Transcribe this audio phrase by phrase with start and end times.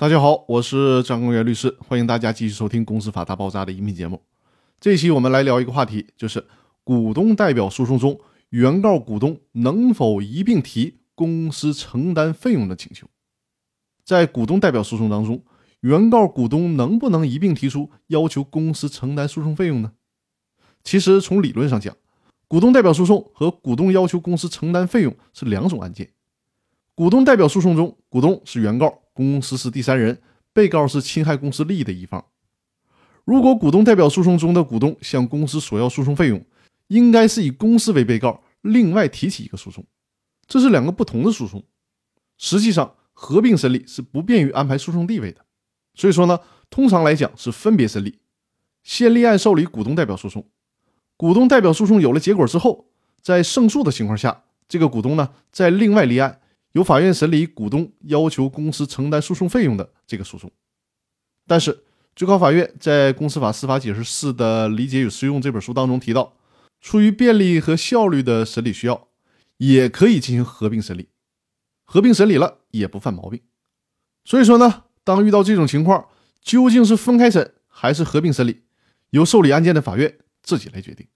[0.00, 4.22] 大家好，我是张公元律师，欢迎大家继续收听《公司法大爆炸》的音频节目。
[4.78, 6.46] 这期我们来聊一个话题，就是
[6.84, 8.16] 股东代表诉讼中，
[8.50, 13.08] 原告股东能否一并提公司承担费用的请求。
[14.04, 15.42] 在股东代表诉讼当中，
[15.80, 19.90] 原告股东能不能一并提出要求公司承担诉讼费用呢？
[20.84, 21.96] 其实从理论上讲，
[22.46, 26.10] 股东代表诉讼和股东要求公司承担费用是两种案件。
[26.94, 29.02] 股东代表诉讼中，股东是原告。
[29.18, 30.22] 公司是第三人，
[30.52, 32.24] 被告是侵害公司利益的一方。
[33.24, 36.40] 如果股东代表诉讼中的股东向公司索要诉讼费用，
[36.86, 39.84] 应该是以公司为被告，另外提起一个诉讼。
[40.46, 41.64] 这是两个不同的诉讼。
[42.36, 45.44] 实际上，合并审理是不便于安排诉讼地位的，
[45.94, 46.38] 所以说呢，
[46.70, 48.20] 通常来讲是分别审理，
[48.84, 50.46] 先立案受理股东代表诉讼。
[51.16, 52.86] 股东代表诉讼有了结果之后，
[53.20, 56.37] 在胜诉的情况下，这个股东呢再另外立案。
[56.72, 60.50] 由法院审理股东要求公司承担诉讼费用的这个诉讼，
[61.46, 66.34] 但是最高法院在《公司法司法解释四的理解与适用》这本书当中提到，
[66.80, 69.08] 出于便利和效率的审理需要，
[69.56, 71.08] 也可以进行合并审理，
[71.84, 73.40] 合并审理了也不犯毛病。
[74.24, 76.08] 所以说呢，当遇到这种情况，
[76.42, 78.64] 究竟是分开审还是合并审理，
[79.10, 81.06] 由受理案件的法院自己来决定。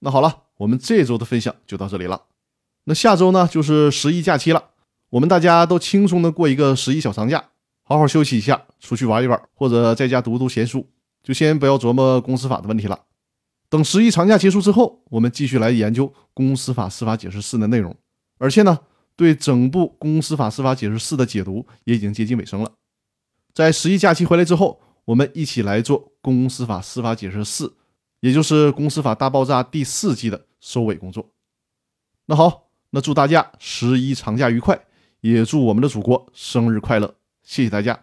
[0.00, 2.24] 那好了，我们这周的分享就到这里了。
[2.84, 4.72] 那下周呢，就是十一假期了。
[5.14, 7.50] 我们大家都轻松的过一个十一小长假，
[7.84, 10.88] 好好休息一下，出去玩一玩，或者在家读读闲书，
[11.22, 12.98] 就先不要琢磨公司法的问题了。
[13.68, 17.94] 等十一长假结束之后，我们继续来研究公司法司法解释四的内容，
[18.38, 18.76] 而且呢，
[19.14, 22.72] 对整部公司法司法解释四的解读也已经接近尾声了。
[23.52, 27.72] 在十一假期回来之后，我们一起来做公司法司法解释四，
[28.18, 31.30] 也就是公司法大爆炸第四季的收尾工作。
[32.26, 34.76] 那好，那祝大家十一长假愉快。
[35.24, 37.14] 也祝我们的祖国生日快乐！
[37.42, 37.98] 谢谢大家。